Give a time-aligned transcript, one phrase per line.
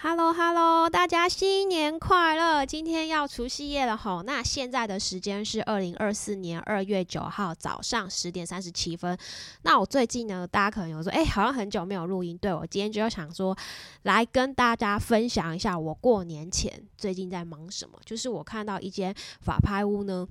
[0.00, 2.64] Hello Hello，大家新年快乐！
[2.64, 9.18] 今天要除夕夜了吼，那现在的时间是二零二四年二月九号早上十点三十七分。
[9.62, 12.38] 那我最近呢，大家可能有说，哎，好像很久没有录音。
[12.38, 13.58] 对我今天就想说，
[14.02, 17.98] 来跟大家分享一下我过年前最近在忙什么。
[18.04, 20.28] 就是我看到一间法拍屋呢。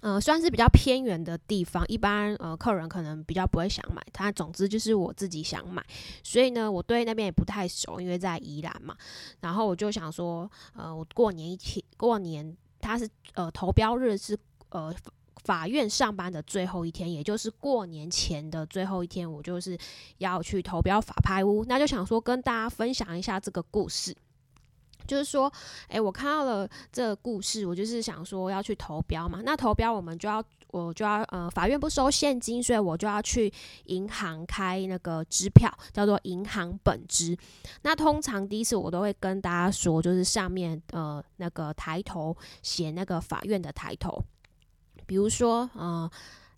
[0.00, 4.00] 呃，算是比较偏远的地方，一般呃客人可能比较不会想买。
[4.12, 5.84] 它总之就是我自己想买，
[6.22, 8.96] 所以呢，我对那边也不太熟，因为在宜兰嘛。
[9.40, 14.38] 然后我就想说，呃，我过年一天，过年它是呃投标日是
[14.70, 14.94] 呃
[15.44, 19.76] 法院上班的最后一天，也就是过年前的最后一天，我就是
[20.18, 21.64] 要去投标法拍屋。
[21.64, 24.14] 那就想说跟大家分享一下这个故事。
[25.08, 25.52] 就是说，
[25.88, 29.40] 诶，我看到了这个故事，我就是想说要去投标嘛。
[29.42, 33.52] 那投标我们就要，我就要，呃，法院不收现金，所以我就要去
[33.86, 37.36] 银行开那个支票，叫做银行本支。
[37.82, 44.22] 那通常第一次我都会跟大家说，就是上面呃那个抬头写那个法院的抬头，
[45.06, 46.08] 比如说，呃。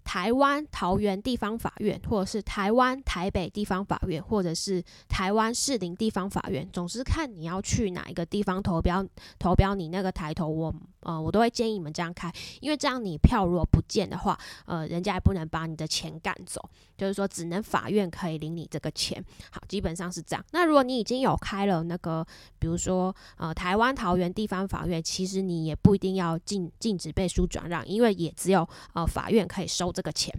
[0.04, 9.06] 台湾桃园地方法院，或者是台湾台北地方法院，或者是台湾士林地方法院，总之看你要去哪一个地方投标，
[9.38, 16.60] 投标你那个抬头，我呃我都会建议你们这样开，因为这样你票如果不见的话，呃人家也不能把你的钱赶走，
[16.96, 19.22] 就是说只能法院可以领你这个钱。
[19.50, 20.44] 好，基本上是这样。
[20.52, 22.26] 那如果你已经有开了那个，
[22.58, 29.90] 比如说呃台湾桃园地方法院，其实你也不一定要禁禁止背书转让，因为也只有呃法院可以收。
[29.92, 30.32] 这个钱，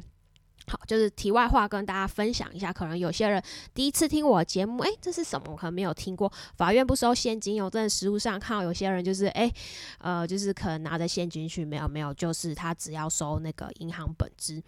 [0.72, 2.72] 好，就是题外话，跟大家分享一下。
[2.72, 5.54] 可能有些人第一次听我节目，哎，这是什么？
[5.54, 6.32] 可能没有听过。
[6.56, 9.52] 法院不收现金，有在实物上看到有些人就是，哎，
[9.98, 14.64] 呃，就是可能拿着现金去，没有没有，就是他只要收那个银行本支。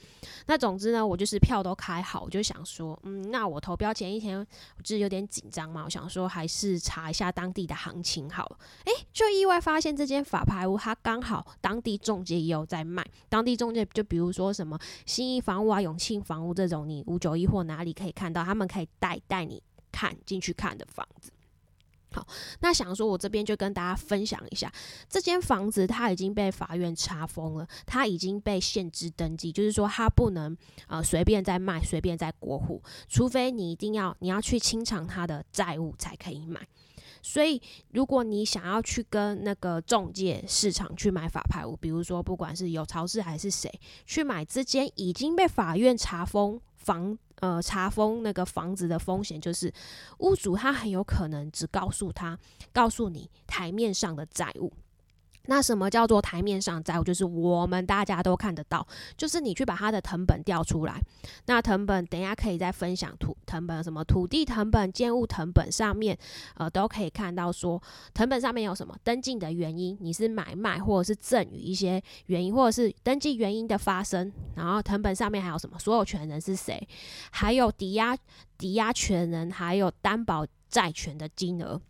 [0.48, 8.58] 那总之呢，我就是票都开好，我就想说，嗯，那我投标前一天，我就是有点紧张嘛，我想说还是查一下当地的行情好了。
[8.84, 13.06] 哎，就意外发现这间法拍屋，它刚好当地中介也有在卖。
[13.30, 19.62] 当地中介就比如说什么新一房屋啊、永庆房屋这种，你五九一或哪里可以看到，他们可以带带你
[19.92, 21.32] 看进去看的房子。
[22.12, 22.28] 好，
[22.60, 24.72] 那想说我这边就跟大家分享一下，
[25.10, 30.56] 这间房子它已经被法院查封了，它已经被限制登记，就是说它不能
[30.88, 32.80] 呃随便在卖，随便在过户，
[33.10, 36.62] 除非你一定要你要去清偿它的债务才可以买。
[37.24, 37.60] 所以，
[37.92, 43.72] 如果你想要去跟那个中介市场去买法拍屋，比如说不管是有超市还是谁
[44.06, 49.74] 去买之间已经被法院查封房，呃，查封那个房子的风险就是
[50.20, 52.38] 屋主他很有可能只告诉他，
[52.74, 54.74] 告诉你台面上的债务。
[55.48, 57.04] 那什么叫做台面上债务？
[57.04, 58.88] 就是我们大家都看得到，
[59.18, 61.02] 就是你去把它的藤本调出来。
[61.48, 66.18] 那藤本等一下可以再分享土藤本什么土地藤本、建物藤本上面，
[66.56, 67.82] 呃，都可以看到说
[68.14, 74.32] 藤本上面有什么登记的原因，你是买卖或者是赠与一些原因，或者是登记原因的发生。
[74.56, 76.88] 然后藤本上面还有什么所有权人是谁，
[77.32, 78.18] 还有抵押
[78.58, 81.82] 抵押权人，还有担保债权的金额。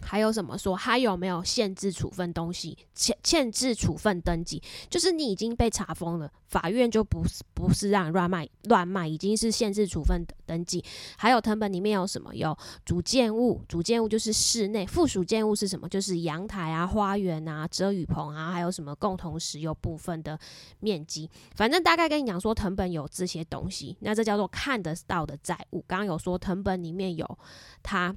[0.00, 0.74] 还有什么说？
[0.74, 2.76] 还有没有限制处分东西？
[2.94, 10.82] 限限制处分登记，就是你已经被查封了，法院就不是不是让乱卖乱卖，已经是限制处分登记。
[11.16, 12.34] 还有藤本里面有什么？
[12.34, 15.88] 有主建物，主建物就是室内，附属建物是什么？
[15.88, 20.38] 就是阳台啊、花园啊、遮雨棚啊，还有什么共同使用部分的
[20.80, 21.28] 面积。
[21.54, 25.84] 反正大概跟你讲说，藤本有这些东西，那这叫做看得到的债务。
[25.86, 27.38] 刚刚有说藤本里面有
[27.82, 28.14] 它。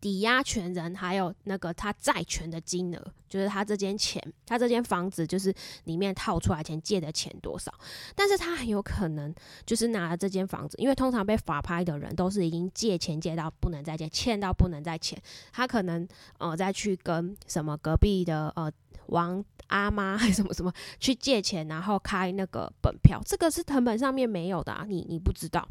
[0.00, 5.52] 抵押权人还有那个他债权的金额，就是他这间钱，他这间房子就是
[5.84, 7.72] 里面套出来钱借的钱多少，
[8.14, 9.34] 但是他很有可能
[9.66, 15.20] 就是拿了这间房子，因为通常被法拍的人都是已经借钱借到不能再借，欠到不能再欠，
[15.52, 16.06] 他可能
[16.38, 18.70] 呃再去跟什么隔壁的呃
[19.06, 25.68] 王阿妈还是什么什么去借钱，然后开那个本票，这个是成本上面没有的，你你不知道。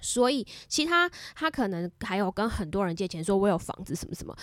[0.00, 4.36] 所以，其他他可能还有跟很多人借钱，说我有房子什么什么，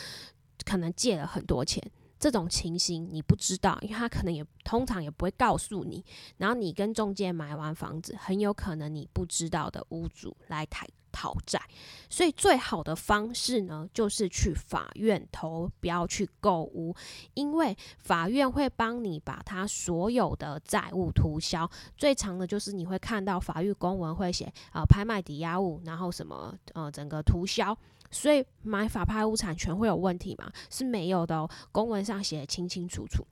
[0.66, 1.82] 可能借了很多钱。
[2.20, 6.06] 这种情形你不知道，因为他可能也通常也不会告诉你。
[6.38, 10.88] 然后你跟中介买完房子，很有可能你不知道的屋主来抬。
[11.14, 11.62] 讨债，
[12.10, 16.94] 所以最好的方式呢，就是去法院投标去购屋，
[17.36, 21.70] 因为法院会帮你把他所有的债务涂销。
[21.96, 27.78] 最长的就是你会看到法律公文会写啊，拍卖抵押物，然后什么呃，整个涂销。
[28.12, 30.52] 所以买法拍屋产权会有问题吗？
[30.70, 33.26] 是没有的，公文上写的清清楚楚。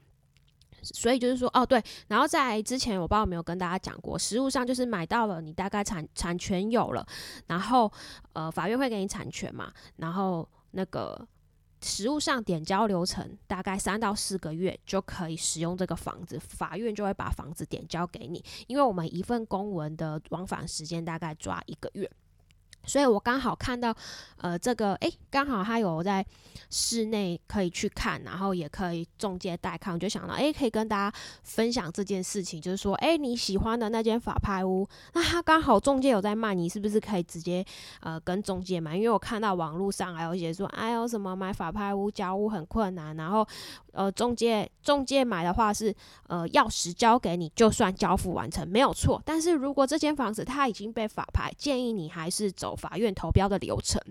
[0.81, 7.05] 所以就是说，哦对，然后在之前我不知道有没有跟大家讲过，实物上就是买到了，你大概产产权有了，
[7.47, 7.91] 然后
[8.33, 11.27] 呃法院会给你产权嘛，然后那个
[11.83, 22.09] 实物上点交流程大概三到四个月就可以使用这个房子，法院就会把房子点交给你，因为我们一份公文的往返时间大概抓一个月。
[22.85, 23.95] 所以我刚好看到，
[24.37, 26.25] 呃，这个诶，刚好他有在
[26.69, 37.63] 室内可以去看，然后也可以中介带看，我就想到，诶，可以跟大家分享这件事情，就是说，诶，你喜欢的那间法拍屋，那他刚好中介有在卖，你是不是可以直接
[37.99, 38.97] 呃跟中介买？
[38.97, 43.47] 因为我看到网络上还有写说，哎呦，什么买法拍屋交屋很困难，然后
[43.93, 45.93] 呃中介中介买的话是
[46.27, 49.21] 呃钥匙交给你就算交付完成，没有错。
[49.23, 52.70] 但是如果这间房子它已经被法拍，建议你还是走。
[52.75, 54.01] 法院投标的流程，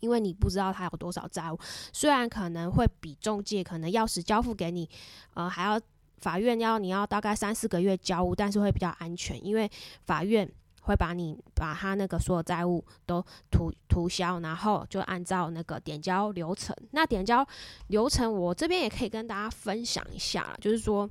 [0.00, 1.58] 因为你不知道他有多少债务，
[1.92, 4.88] 虽然可能会比中介可能钥匙交付给你，
[5.34, 5.80] 呃，还要
[6.18, 9.70] 法院要你要大概三四个月交屋，但是会比较安全，因为
[10.06, 10.50] 法院
[10.82, 16.74] 会把你把他那个所有债务都涂涂销，然后就按照那个点交流程。
[16.92, 17.46] 那点交
[17.88, 21.08] 流程我这边也可以跟大家分享一下，就是说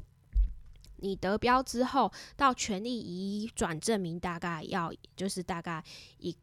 [0.97, 5.83] 你得标之后到权利移转证明，大概要就是大概
[6.17, 6.35] 一。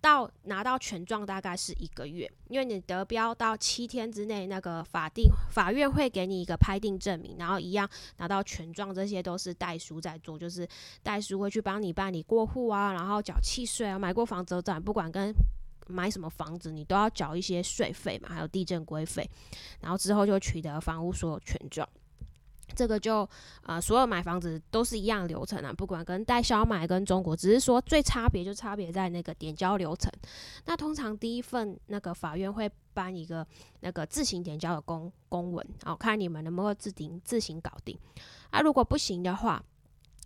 [0.00, 10.66] 到拿到权状大概是一个月，因为你得标到七天之内，那个法定法院会给你一个拍定证明，然后一样拿到权状，这些都是代书在做，就是
[11.02, 15.34] 代书会去帮你办理过户啊，然后缴契税啊，买过房子转，不管跟
[15.86, 19.28] 买什么房子，你都要缴一些税费嘛，还有地震规费，
[19.80, 21.88] 然后之后就取得房屋所有权状。
[22.74, 23.28] 这个就
[23.62, 30.10] 啊，所有买房子都是一样流程啊，不管跟代销买跟中国，只是说最差别就差别在那个点交流程。
[30.66, 33.46] 那通常第一份那个法院会颁一个
[33.80, 37.98] 那个自行点交的公公文，好看你们能不能自行自行搞定。
[38.50, 39.62] 啊，如果不行的话，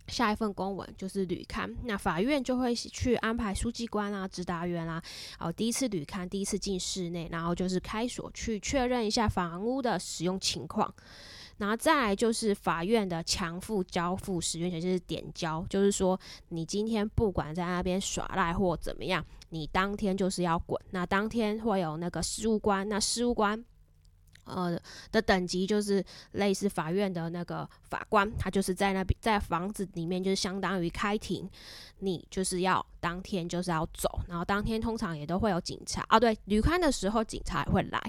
[0.07, 5.01] 下一份公文就是履勘，那法院就会去安排书记官啊、执达员啊，
[5.39, 10.93] 哦，第一次履勘，第一次进室内，然后就是开锁去确认一下房屋的使用情况。
[11.57, 16.19] 然后再来就是法院的强付交付使用权，就是点交，就是说
[16.49, 20.79] 你今天不管在那边耍赖或怎么样，你当天就是要滚。
[20.91, 23.63] 那当天会有那个事务官，那事务官
[24.45, 24.79] 呃
[25.11, 31.49] 的等级就是类似法院的那个法官，他就是在那边在房子里面，就是相当于开庭，
[31.99, 32.85] 你就是要。
[33.05, 36.19] 当天就是要走，然后当天通常也都会有警察啊。
[36.19, 38.01] 对，旅刊的时候警察也会来，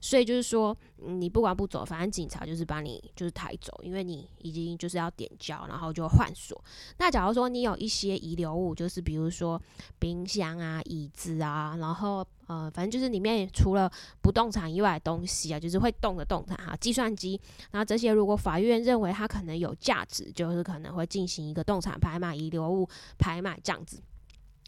[0.00, 6.58] 所以就是说，你不管不走，反正警察就是把你就是抬走，因为你已经就是要点交，然后就换锁。
[6.96, 9.60] 那假如说你有一些遗留物，就是比如说
[9.98, 13.90] 冰箱啊、椅子啊，然后呃，反正就是里面除了
[14.20, 17.40] 不动产以外的东西啊，就是会动的动产哈，计算机，
[17.70, 24.02] 那这些如果法院认为它可能有价值，就是可能会进行一个动产拍卖、遗留物拍卖这样子。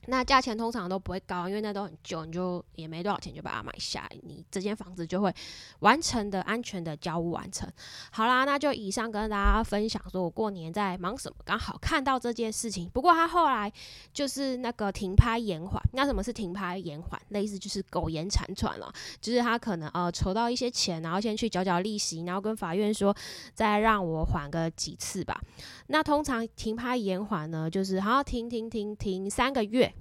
[0.06, 5.32] 那价钱通常都不会高，因为那都很旧，你就也没多少钱就把它买下，你这间房子就会
[5.80, 7.70] 完成的安全的交屋完成。
[8.10, 12.88] 好啦，那就以上跟大家分享，说我过年在忙什么，刚好看到这件事情。
[12.88, 13.70] 不过他后来
[14.12, 17.20] 就是那个停拍延缓，那什么是停拍延缓？
[17.28, 23.14] 类似就是苟延残喘了，就是他可能呃筹到一些钱，然后先去缴缴利息，然后跟法院说
[23.54, 25.40] 再让我缓个几次吧。
[25.88, 29.94] 那通常停拍延缓呢，就是好停停停停三个月。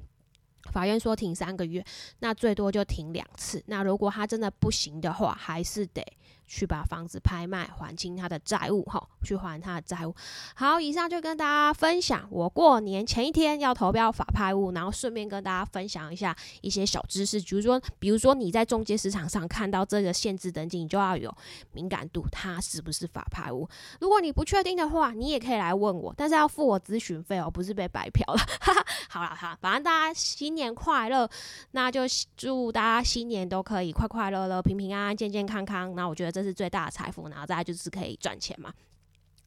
[0.71, 1.83] 法院说停三个月，
[2.19, 3.63] 那最多就停两次。
[3.67, 6.06] 那如果他真的不行的话，还是得。
[6.49, 10.15] 去把房子拍卖还清他的债务，哈，去还他的债务。
[10.56, 21.31] 好，以上就跟大家分享我过年前一天要投标法拍物，然后顺便跟大家分享一下一些小知识，比如说，比如说你在中介市场上看到这个限制登记，你就要有
[21.71, 23.69] 敏感度，它是不是法拍物？
[24.01, 28.41] 如果你不确定的话，你也可以来问我，但是要付我咨询费哦，不是被白嫖了。
[29.07, 31.29] 好了哈，反正大家新年快乐，
[31.71, 32.01] 那就
[32.35, 35.94] 祝大家新年都可以快快乐乐、平平安安、健健康康。
[35.94, 36.39] 那我觉得这。
[36.42, 38.74] 这是最大的财富，然后再就是可以赚钱嘛。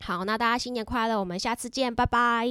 [0.00, 2.46] 好，那大家新年快乐，我们下次见，拜拜。